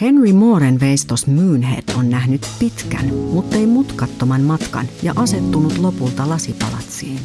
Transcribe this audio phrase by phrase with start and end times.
[0.00, 7.20] Henry Mooren veistos Moonhead on nähnyt pitkän, mutta ei mutkattoman matkan ja asettunut lopulta lasipalatsiin.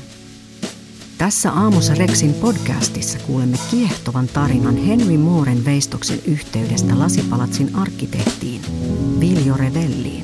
[1.18, 8.62] Tässä aamussa Rexin podcastissa kuulemme kiehtovan tarinan Henry Mooren veistoksen yhteydestä lasipalatsin arkkitehtiin,
[9.20, 10.24] Viljo Revelliin.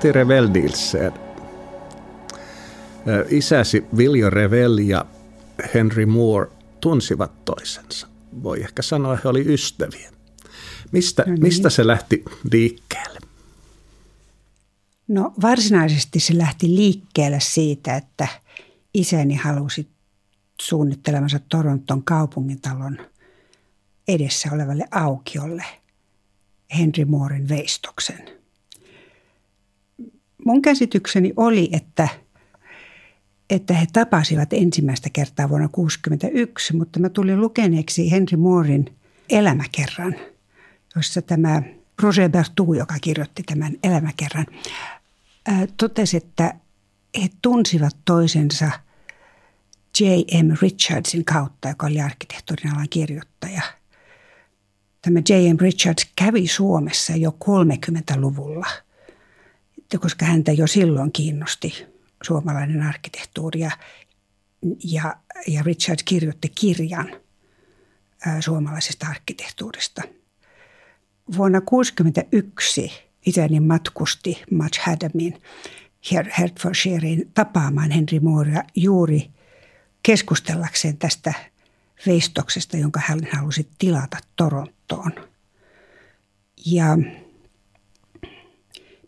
[0.00, 1.12] Kati Reveldilseen.
[3.28, 5.04] Isäsi Viljo Revel ja
[5.74, 6.50] Henry Moore
[6.80, 8.06] tunsivat toisensa.
[8.42, 10.10] Voi ehkä sanoa, että he olivat ystäviä.
[10.92, 11.42] Mistä, no niin.
[11.42, 13.18] mistä se lähti liikkeelle?
[15.08, 18.28] No varsinaisesti se lähti liikkeelle siitä, että
[18.94, 19.88] isäni halusi
[20.60, 22.98] suunnittelemansa Toronton kaupungintalon
[24.08, 25.64] edessä olevalle aukiolle
[26.78, 28.30] Henry Mooren veistoksen–
[30.44, 32.08] mun käsitykseni oli, että,
[33.50, 38.96] että he tapasivat ensimmäistä kertaa vuonna 1961, mutta mä tulin lukeneeksi Henry Moorin
[39.30, 40.16] elämäkerran,
[40.96, 41.62] jossa tämä
[42.02, 44.46] Roger Bertou, joka kirjoitti tämän elämäkerran,
[45.76, 46.54] totesi, että
[47.22, 48.70] he tunsivat toisensa
[50.00, 50.54] J.M.
[50.62, 53.62] Richardsin kautta, joka oli arkkitehtuurin alan kirjoittaja.
[55.02, 55.56] Tämä J.M.
[55.60, 58.66] Richards kävi Suomessa jo 30-luvulla–
[60.00, 61.86] koska häntä jo silloin kiinnosti
[62.22, 63.70] suomalainen arkkitehtuuri ja,
[64.84, 65.16] ja,
[65.46, 67.12] ja Richard kirjoitti kirjan
[68.26, 70.02] ää, suomalaisesta arkkitehtuurista.
[71.36, 72.92] Vuonna 1961
[73.26, 75.42] isäni matkusti Match Hadamin
[76.38, 79.30] Hertfordshirein tapaamaan Henry Moorea juuri
[80.02, 81.34] keskustellakseen tästä
[82.06, 85.12] veistoksesta, jonka hän halusi tilata Torontoon.
[86.66, 86.98] Ja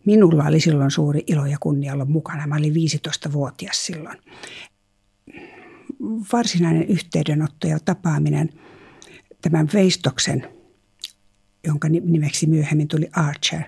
[0.05, 2.47] Minulla oli silloin suuri ilo ja kunnia olla mukana.
[2.47, 4.19] Mä olin 15-vuotias silloin.
[6.33, 8.49] Varsinainen yhteydenotto ja tapaaminen
[9.43, 10.49] tämän veistoksen,
[11.67, 13.63] jonka nimeksi myöhemmin tuli Archer,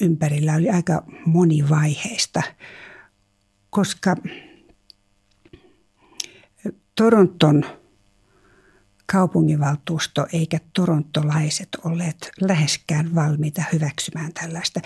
[0.00, 2.42] ympärillä oli aika monivaiheista,
[3.70, 4.16] koska
[6.94, 7.64] Toronton–
[9.12, 14.80] kaupunginvaltuusto eikä torontolaiset olleet läheskään valmiita hyväksymään tällaista.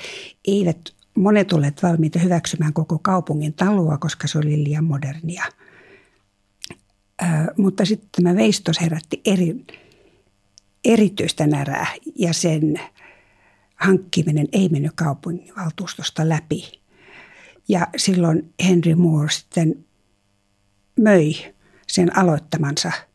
[0.48, 0.78] Eivät
[1.14, 5.44] monet olleet valmiita hyväksymään koko kaupungin taloa, koska se oli liian modernia.
[7.22, 7.26] Ö,
[7.56, 9.64] mutta sitten tämä veistos herätti eri,
[10.84, 11.86] erityistä närää
[12.18, 12.80] ja sen
[13.76, 16.80] hankkiminen ei mennyt kaupunginvaltuustosta läpi.
[17.68, 19.84] Ja silloin Henry Moore sitten
[20.96, 21.32] möi
[21.86, 22.92] sen aloittamansa–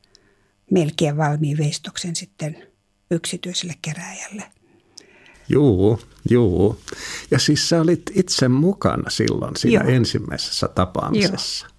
[0.71, 2.67] melkein valmiin veistoksen sitten
[3.11, 4.43] yksityiselle keräjälle.
[5.49, 5.99] Juu,
[6.29, 6.79] juu.
[7.31, 9.93] Ja siis sä olit itse mukana silloin siinä Joo.
[9.95, 11.65] ensimmäisessä tapaamisessa.
[11.67, 11.75] Joo.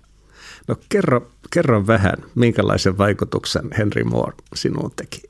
[0.69, 5.22] No kerro, kerro vähän, minkälaisen vaikutuksen Henry Moore sinuun teki?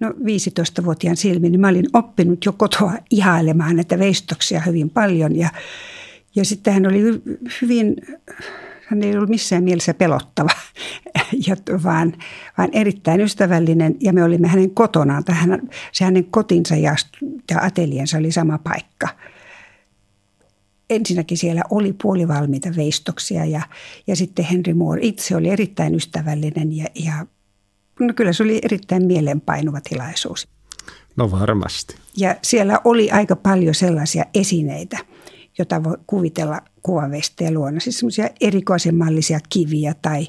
[0.00, 5.48] No 15-vuotiaan silmin niin mä olin oppinut jo kotoa ihailemaan näitä veistoksia hyvin paljon ja,
[6.34, 7.02] ja sitten hän oli
[7.62, 7.96] hyvin
[8.86, 10.48] hän ei ollut missään mielessä pelottava,
[11.84, 12.12] vaan,
[12.58, 15.24] vaan erittäin ystävällinen ja me olimme hänen kotonaan.
[15.24, 16.96] Tähän, se hänen kotinsa ja,
[17.50, 19.08] ja ateliensa oli sama paikka.
[20.90, 23.60] Ensinnäkin siellä oli puolivalmiita veistoksia ja,
[24.06, 27.26] ja sitten Henry Moore itse oli erittäin ystävällinen ja, ja
[28.00, 30.48] no kyllä se oli erittäin mielenpainuva tilaisuus.
[31.16, 31.96] No varmasti.
[32.16, 34.98] Ja siellä oli aika paljon sellaisia esineitä,
[35.58, 37.80] jota voi kuvitella kuvanvestejä luona.
[37.80, 40.26] Siis semmoisia erikoisemallisia kiviä tai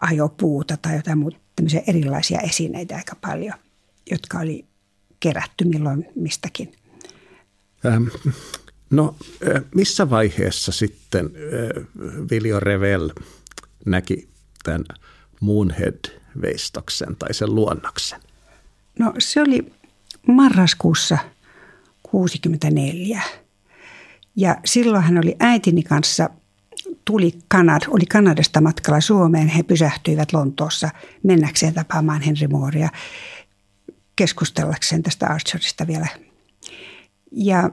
[0.00, 3.54] ajopuuta tai jotain muuta, tämmöisiä erilaisia esineitä aika paljon,
[4.10, 4.64] jotka oli
[5.20, 6.72] kerätty milloin mistäkin.
[7.86, 8.04] Ähm,
[8.90, 9.16] no
[9.74, 11.84] missä vaiheessa sitten äh,
[12.30, 13.10] Viljo Revel
[13.86, 14.28] näki
[14.62, 14.84] tämän
[15.40, 18.20] Moonhead-veistoksen tai sen luonnoksen?
[18.98, 19.72] No se oli
[20.26, 21.18] marraskuussa
[22.02, 23.22] 64
[24.38, 26.30] ja silloin hän oli äitini kanssa,
[27.04, 29.48] tuli Kanad, oli Kanadasta matkalla Suomeen.
[29.48, 30.90] He pysähtyivät Lontoossa
[31.22, 32.88] mennäkseen tapaamaan Henry Moorea
[34.16, 36.06] keskustellakseen tästä Archerista vielä.
[37.32, 37.70] Ja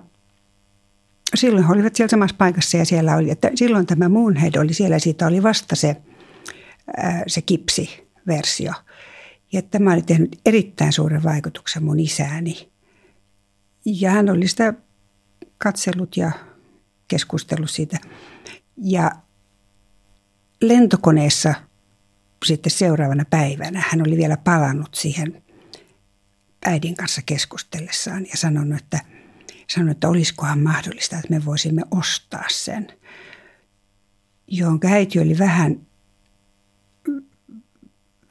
[1.35, 4.99] silloin he olivat siellä samassa paikassa ja siellä oli, että silloin tämä Moonhead oli siellä,
[4.99, 5.97] siitä oli vasta se,
[7.27, 8.73] se kipsiversio.
[9.51, 12.69] Ja tämä oli tehnyt erittäin suuren vaikutuksen mun isääni.
[13.85, 14.73] Ja hän oli sitä
[15.57, 16.31] katsellut ja
[17.07, 17.97] keskustellut siitä.
[18.77, 19.11] Ja
[20.61, 21.53] lentokoneessa
[22.45, 25.43] sitten seuraavana päivänä hän oli vielä palannut siihen
[26.65, 28.99] äidin kanssa keskustellessaan ja sanonut, että,
[29.67, 32.87] sanonut, että olisikohan mahdollista, että me voisimme ostaa sen.
[34.47, 35.81] Jonka äiti oli vähän,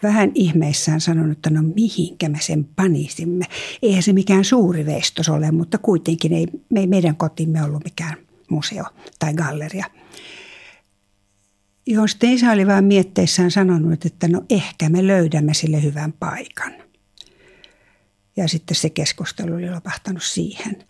[0.03, 3.45] vähän ihmeissään sanonut, että no mihinkä me sen panisimme.
[3.83, 8.17] Eihän se mikään suuri veistos ole, mutta kuitenkin ei, me, meidän kotimme ollut mikään
[8.55, 8.85] museo
[9.19, 9.87] tai galleria.
[11.87, 16.73] Johon sitten isä oli vaan mietteissään sanonut, että no ehkä me löydämme sille hyvän paikan.
[18.37, 20.85] Ja sitten se keskustelu oli lopahtanut siihen.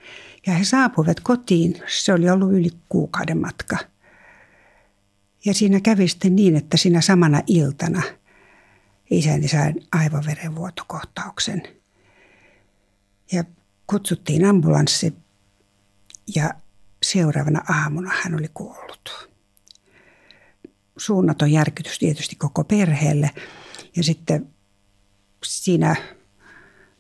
[0.47, 3.79] Ja he saapuivat kotiin, se oli ollut yli kuukauden matka.
[5.45, 8.03] Ja siinä kävi sitten niin, että siinä samana iltana
[9.11, 11.63] isäni sai aivoverenvuotokohtauksen.
[13.33, 13.45] Ja
[13.87, 15.15] kutsuttiin ambulanssi
[16.35, 16.51] ja
[17.05, 19.31] seuraavana aamuna hän oli kuollut.
[20.97, 23.31] Suunnaton järkytys tietysti koko perheelle.
[23.97, 24.55] Ja sitten
[25.45, 25.97] siinä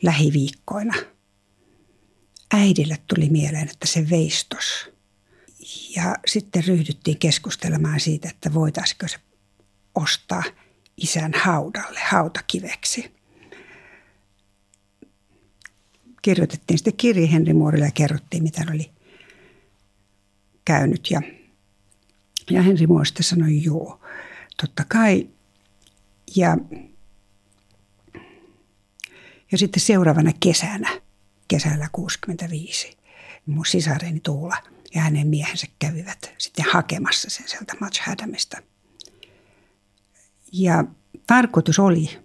[0.03, 0.95] lähiviikkoina
[2.55, 4.91] äidille tuli mieleen, että se veistos.
[5.97, 9.17] Ja sitten ryhdyttiin keskustelemaan siitä, että voitaisiko se
[9.95, 10.43] ostaa
[10.97, 13.15] isän haudalle, hautakiveksi.
[16.23, 18.94] Kirjoitettiin sitten kirje Henri Muorille ja kerrottiin, mitä oli
[20.65, 21.11] käynyt.
[21.11, 21.23] Ja,
[22.51, 24.01] ja Henri sitten sanoi, joo,
[24.61, 25.29] totta kai.
[26.37, 26.57] Ja,
[29.53, 31.01] ja sitten seuraavana kesänä,
[31.49, 32.99] kesällä 65,
[33.47, 34.57] mun sisareni Tuula
[34.95, 38.01] ja hänen miehensä kävivät sitten hakemassa sen sieltä Match
[40.53, 40.85] Ja
[41.27, 42.19] tarkoitus oli,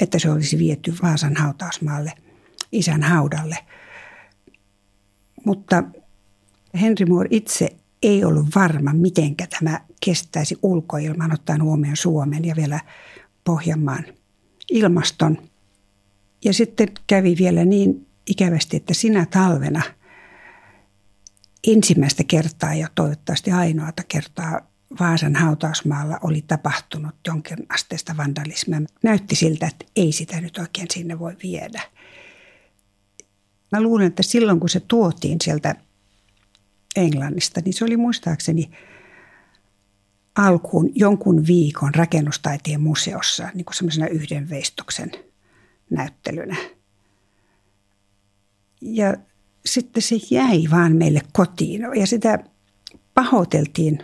[0.00, 2.12] että se olisi viety Vaasan hautausmaalle,
[2.72, 3.58] isän haudalle.
[5.44, 5.84] Mutta
[6.80, 12.80] Henry Moore itse ei ollut varma, miten tämä kestäisi ulkoilman ottaen huomioon Suomen ja vielä
[13.44, 14.04] Pohjanmaan
[14.70, 15.38] ilmaston.
[16.44, 19.82] Ja sitten kävi vielä niin ikävästi, että sinä talvena
[21.66, 24.60] ensimmäistä kertaa ja toivottavasti ainoata kertaa
[25.00, 28.80] Vaasan hautausmaalla oli tapahtunut jonkin asteista vandalismia.
[29.02, 31.82] Näytti siltä, että ei sitä nyt oikein sinne voi viedä.
[33.72, 35.74] Mä luulen, että silloin kun se tuotiin sieltä
[36.96, 38.70] Englannista, niin se oli muistaakseni
[40.36, 45.10] alkuun jonkun viikon rakennustaiteen museossa niin kuin semmoisena yhden veistoksen
[45.90, 46.56] näyttelynä.
[48.80, 49.14] Ja
[49.66, 52.38] sitten se jäi vaan meille kotiin ja sitä
[53.14, 53.98] pahoiteltiin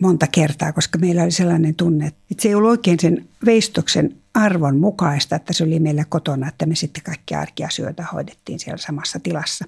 [0.00, 4.78] monta kertaa, koska meillä oli sellainen tunne, että se ei ollut oikein sen veistoksen arvon
[4.78, 9.64] mukaista, että se oli meillä kotona, että me sitten kaikki arkiasioita hoidettiin siellä samassa tilassa.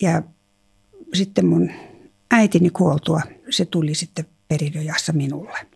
[0.00, 0.22] Ja
[1.14, 1.70] sitten mun
[2.30, 5.66] äitini kuoltua se tuli sitten perinnöjassa minulle.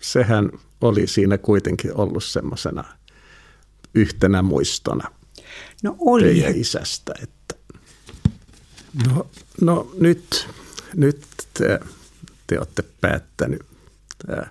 [0.00, 0.50] Sehän
[0.80, 2.84] oli siinä kuitenkin ollut semmoisena
[3.94, 5.10] yhtenä muistona
[5.82, 6.22] no oli.
[6.24, 7.14] teidän isästä.
[7.22, 7.54] Että
[9.06, 9.26] no,
[9.60, 10.48] no nyt,
[10.94, 11.80] nyt te,
[12.46, 13.62] te olette päättänyt
[14.38, 14.50] äh,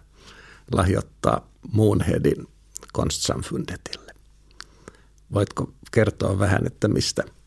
[0.71, 2.47] lahjoittaa Moonheadin
[2.93, 4.13] Konstsamfundetille.
[5.33, 7.23] Voitko kertoa vähän, että mistä–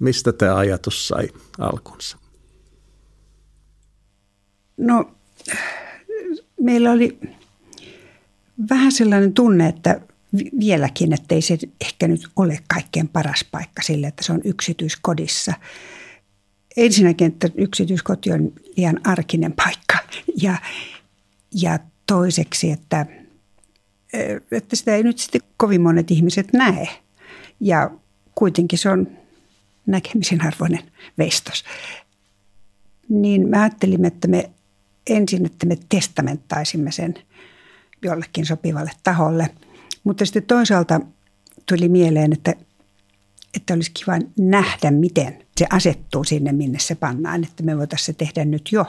[0.00, 1.28] Mistä tämä ajatus sai
[1.58, 2.18] alkunsa?
[4.76, 5.10] No,
[6.60, 7.20] meillä oli
[8.70, 10.00] vähän sellainen tunne, että
[10.60, 15.52] vieläkin, että ei se ehkä nyt ole kaikkein paras paikka sille, että se on yksityiskodissa.
[16.76, 19.98] Ensinnäkin, että yksityiskoti on liian arkinen paikka
[20.42, 20.56] ja,
[21.62, 23.06] ja toiseksi, että,
[24.52, 26.88] että sitä ei nyt sitten kovin monet ihmiset näe.
[27.60, 27.90] Ja
[28.34, 29.19] kuitenkin se on
[29.90, 31.64] näkemisen arvoinen veistos.
[33.08, 34.50] Niin me ajattelimme, että me
[35.06, 37.14] ensin, että me testamenttaisimme sen
[38.02, 39.50] jollekin sopivalle taholle.
[40.04, 41.00] Mutta sitten toisaalta
[41.68, 42.54] tuli mieleen, että,
[43.54, 47.44] että olisi kiva nähdä, miten se asettuu sinne, minne se pannaan.
[47.44, 48.84] Että me voitaisiin se tehdä nyt jo.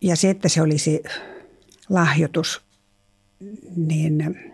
[0.00, 1.02] Ja se, että se olisi
[1.88, 2.62] lahjoitus,
[3.76, 4.51] niin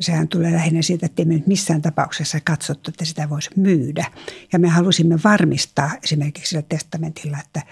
[0.00, 4.06] sehän tulee lähinnä siitä, että emme nyt missään tapauksessa katsottu, että sitä voisi myydä.
[4.52, 7.62] Ja me halusimme varmistaa esimerkiksi sillä testamentilla, että,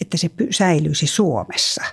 [0.00, 1.84] että se säilyisi Suomessa.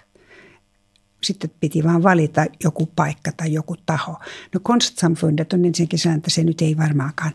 [1.24, 4.20] Sitten piti vaan valita joku paikka tai joku taho.
[4.54, 7.34] No Konstsamfundet on ensinnäkin sellainen, että se nyt ei varmaankaan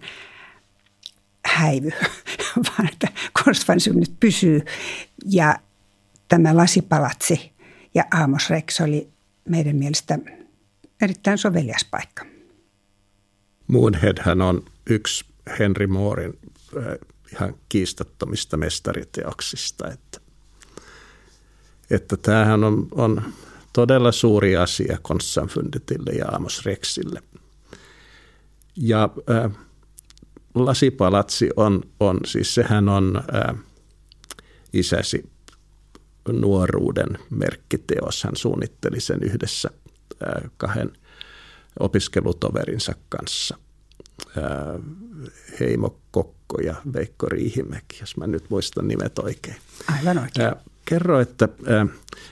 [1.44, 1.90] häivy,
[2.68, 3.08] vaan että
[3.44, 4.64] Konstsamfundet pysyy.
[5.26, 5.58] Ja
[6.28, 7.52] tämä lasipalatsi
[7.94, 9.08] ja Amos Rex oli
[9.48, 10.18] meidän mielestä
[11.00, 12.31] erittäin sovelias paikka.
[13.72, 15.24] Moonheadhän on yksi
[15.58, 16.38] Henry Moorin
[17.32, 20.20] ihan kiistattomista mestariteoksista, että,
[21.90, 23.22] että tämähän on, on
[23.72, 27.22] todella suuri asia Konstanfunditille ja Amos Rexille.
[28.76, 29.52] Ja äh,
[30.54, 33.56] lasipalatsi on, on, siis sehän on äh,
[34.72, 35.30] isäsi
[36.28, 38.24] nuoruuden merkkiteos.
[38.24, 39.70] Hän suunnitteli sen yhdessä
[40.26, 40.92] äh, kahden
[41.80, 43.58] opiskelutoverinsa kanssa.
[45.60, 49.56] Heimo Kokko ja Veikko Riihimäki, jos mä nyt muistan nimet oikein.
[49.98, 50.52] Aivan oikein.
[50.84, 51.48] Kerro, että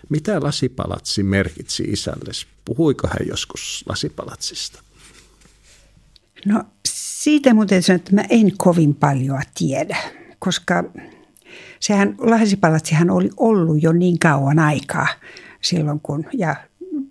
[0.08, 2.32] mitä lasipalatsi merkitsi isälle?
[2.64, 4.82] Puhuiko hän joskus lasipalatsista?
[6.46, 9.96] No siitä muuten sanon, että mä en kovin paljon tiedä,
[10.38, 10.84] koska
[11.80, 15.08] sehän lasipalatsihan oli ollut jo niin kauan aikaa
[15.60, 16.56] silloin kun, ja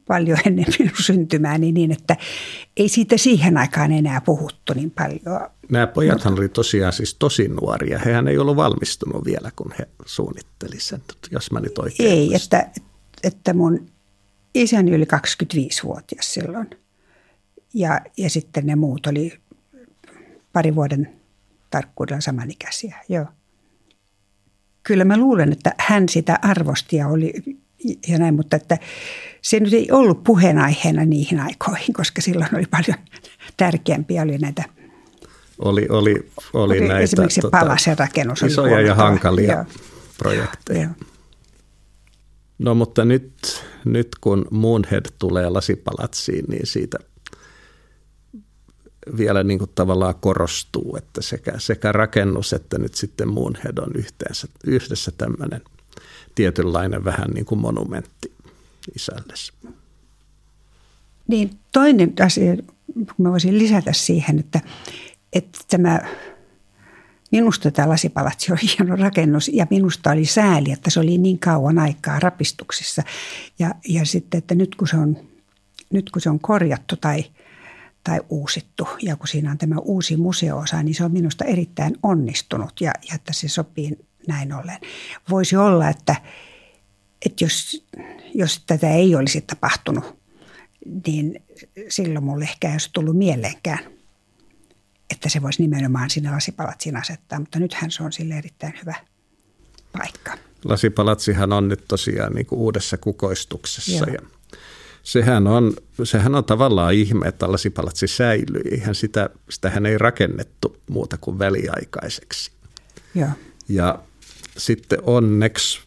[0.10, 2.16] paljon ennen minun syntymääni niin, että
[2.78, 5.50] ei siitä siihen aikaan enää puhuttu niin paljon.
[5.70, 8.00] Nämä pojathan oli tosiaan siis tosi nuoria.
[8.00, 11.02] Hehän ei ollut valmistunut vielä, kun he suunnittelivat sen,
[11.32, 12.70] jos mä nyt oikein Ei, että,
[13.24, 13.90] että mun
[14.56, 16.70] isäni oli 25-vuotias silloin.
[17.74, 19.34] Ja, ja sitten ne muut oli
[20.54, 21.14] pari vuoden
[21.70, 23.26] tarkkuudella samanikäisiä, joo.
[24.84, 27.34] Kyllä mä luulen, että hän sitä arvosti ja oli
[28.08, 28.78] ja näin, mutta että
[29.42, 32.98] se nyt ei ollut puheenaiheena niihin aikoihin, koska silloin oli paljon
[33.58, 34.64] tärkeämpiä oli näitä
[35.60, 38.44] oli, oli, oli, oli näitä esimerkiksi tota, palasen rakennus.
[38.44, 39.66] Isoja ja hankalia Joo.
[40.18, 40.82] projekteja.
[40.82, 40.92] Joo.
[42.60, 46.98] No mutta nyt, nyt kun Moonhead tulee lasipalatsiin, niin siitä
[49.18, 54.48] vielä niin kuin tavallaan korostuu, että sekä, sekä rakennus että nyt sitten Moonhead on yhteensä,
[54.66, 55.62] yhdessä tämmöinen
[56.40, 58.34] tietynlainen vähän niin kuin monumentti
[58.96, 59.54] isällesi.
[61.28, 62.56] Niin toinen asia,
[63.18, 64.62] mä voisin lisätä siihen, että,
[65.34, 66.00] että tämä
[67.32, 71.80] Minusta tämä lasipalatsi oli hieno rakennus ja minusta oli sääli, että se oli niin kauan
[71.80, 73.04] aikaa rapistuksissa.
[73.60, 75.18] Ja, ja sitten, että nyt kun se on,
[75.94, 77.26] nyt kun se on korjattu tai,
[78.04, 82.82] tai uusittu ja kun siinä on tämä uusi museoosa, niin se on minusta erittäin onnistunut
[82.82, 84.78] ja, ja että se sopii näin ollen.
[85.30, 86.16] Voisi olla, että,
[87.26, 87.86] että jos,
[88.34, 90.20] jos tätä ei olisi tapahtunut,
[91.08, 91.44] niin
[91.90, 93.80] silloin mulle ehkä ei olisi tullut mieleenkään,
[95.10, 97.40] että se voisi nimenomaan sinne lasipalatsiin asettaa.
[97.40, 98.96] Mutta nythän se on sille erittäin hyvä
[99.92, 100.38] paikka.
[100.66, 104.14] Lasipalatsihan on nyt tosiaan niin kuin uudessa kukoistuksessa Joo.
[104.14, 104.20] ja
[105.04, 108.62] sehän on, sehän on tavallaan ihme, että lasipalatsi säilyi.
[108.72, 112.52] Eihän sitä, sitähän ei rakennettu muuta kuin väliaikaiseksi.
[113.16, 113.30] Joo.
[113.70, 114.00] Ja
[114.60, 115.82] sitten onneksi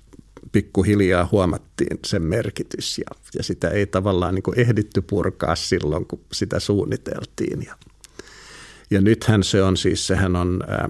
[0.52, 6.61] pikkuhiljaa huomattiin sen merkitys ja, ja sitä ei tavallaan niin ehditty purkaa silloin, kun sitä
[6.61, 7.62] suunniteltiin.
[7.67, 7.76] Ja,
[8.91, 10.88] ja nythän se on siis, sehän on, ää,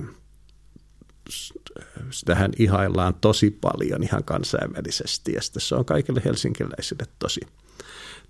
[2.11, 7.41] sitähän ihaillaan tosi paljon ihan kansainvälisesti ja se on kaikille helsinkiläisille tosi,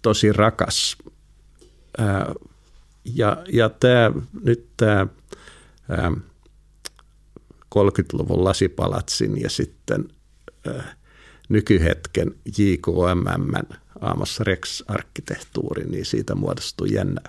[0.03, 0.97] tosi rakas.
[1.99, 2.35] Ää,
[3.05, 4.13] ja ja tämä,
[4.45, 5.07] nyt tämä
[7.79, 10.09] 30-luvun lasipalatsin ja sitten
[10.69, 10.97] äh,
[11.49, 17.21] nykyhetken JKMM Amos Rex-arkkitehtuuri, niin siitä muodostui jännä,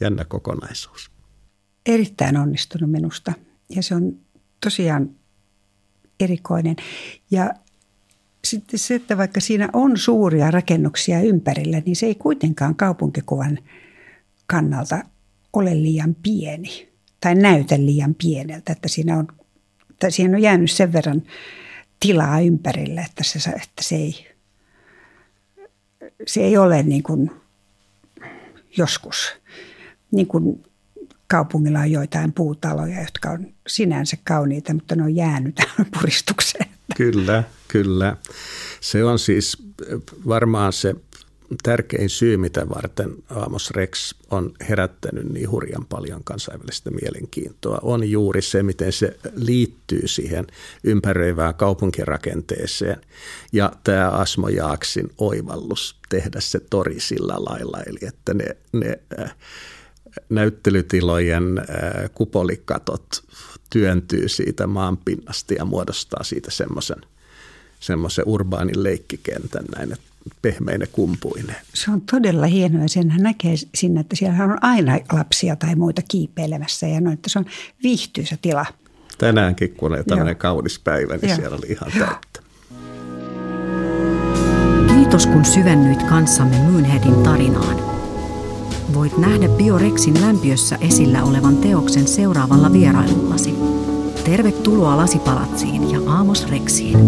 [0.00, 1.10] jännä kokonaisuus.
[1.86, 3.32] Erittäin onnistunut minusta
[3.68, 4.16] ja se on
[4.60, 5.10] tosiaan
[6.20, 6.76] erikoinen.
[7.30, 7.50] Ja
[8.44, 13.58] sitten se, että vaikka siinä on suuria rakennuksia ympärillä, niin se ei kuitenkaan kaupunkikuvan
[14.46, 14.98] kannalta
[15.52, 16.88] ole liian pieni
[17.20, 19.28] tai näytä liian pieneltä, että siinä on,
[20.06, 21.22] että siinä on jäänyt sen verran–
[22.00, 24.26] tilaa ympärille, että se, että se, ei,
[26.26, 27.30] se ei ole niin kuin
[28.76, 29.32] joskus.
[30.10, 30.64] Niin kuin
[31.26, 35.60] kaupungilla on joitain puutaloja, jotka on sinänsä kauniita, mutta ne on jäänyt
[35.98, 36.66] puristukseen.
[36.96, 38.16] Kyllä, kyllä.
[38.80, 39.62] Se on siis
[40.28, 40.94] varmaan se
[41.62, 48.42] tärkein syy, mitä varten Amos Rex on herättänyt niin hurjan paljon kansainvälistä mielenkiintoa, on juuri
[48.42, 50.46] se, miten se liittyy siihen
[50.84, 53.00] ympäröivään kaupunkirakenteeseen.
[53.52, 59.36] Ja tämä Asmo Jaaksin oivallus tehdä se tori sillä lailla, eli että ne, ne äh,
[60.28, 63.22] näyttelytilojen äh, kupolikatot
[63.70, 66.98] työntyy siitä maanpinnasta ja muodostaa siitä semmoisen
[67.80, 70.09] semmoisen urbaanin leikkikentän näin, että
[70.42, 71.54] pehmeine kumpuine.
[71.74, 72.88] Se on todella hienoa.
[72.88, 77.38] Senhän näkee sinne, että siellä on aina lapsia tai muita kiipeilemässä ja noin, että se
[77.38, 77.44] on
[77.82, 78.66] viihtyisä tila.
[79.18, 81.36] Tänäänkin, kun oli tämmöinen kaunis päivä, niin Joo.
[81.36, 82.40] siellä oli ihan täyttä.
[84.94, 87.76] Kiitos kun syvennyit kanssamme Moonheadin tarinaan.
[88.94, 93.54] voit nähdä Biorexin lämpiössä esillä olevan teoksen seuraavalla vierailullasi.
[94.24, 96.98] Tervetuloa Lasipalatsiin ja Aamos Rexiin.